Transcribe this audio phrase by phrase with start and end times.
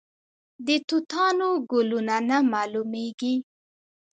[0.65, 3.35] د توتانو ګلونه نه معلومیږي؟